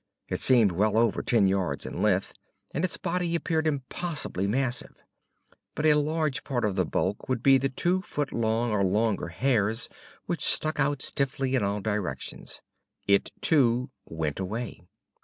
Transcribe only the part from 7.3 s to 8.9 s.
be the two foot long or